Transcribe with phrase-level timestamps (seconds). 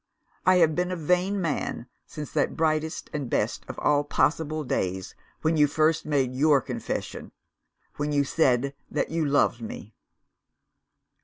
[0.47, 5.13] I have been a vain man, since that brightest and best of all possible days
[5.43, 7.31] when you first made your confession
[7.97, 9.93] when you said that you loved me.